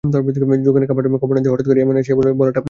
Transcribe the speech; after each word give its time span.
যোগেন, 0.03 0.83
খবর 0.87 1.33
না 1.35 1.41
দিয়া 1.41 1.53
হঠাৎ 1.53 1.67
এমন 1.77 1.95
করিয়া 1.95 1.99
আসিয়া 1.99 2.15
পড়াটা 2.17 2.33
ভালো 2.33 2.43
হয় 2.43 2.45
নাই। 2.47 2.59